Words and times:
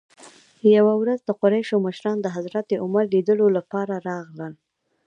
یوې 0.75 0.93
ورځ 1.01 1.19
د 1.23 1.29
قریشو 1.41 1.83
مشران 1.87 2.17
د 2.21 2.27
حضرت 2.35 2.67
عمر 2.83 3.03
لیدلو 3.13 3.47
لپاره 3.57 3.93
راغلل. 4.09 4.53